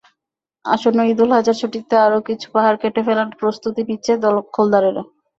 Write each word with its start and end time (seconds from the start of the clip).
আসন্ন 0.65 0.99
ঈদুল 1.11 1.29
আজহার 1.33 1.59
ছুটিতে 1.61 1.95
আরও 2.05 2.19
কিছু 2.27 2.47
পাহাড় 2.53 2.77
কেটে 2.81 3.01
ফেলার 3.07 3.29
প্রস্তুতি 3.39 3.81
নিচ্ছে 3.89 4.11
দখলদারেরা। 4.23 5.03